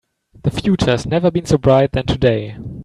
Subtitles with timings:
[0.41, 2.55] The future has never been so bright than today.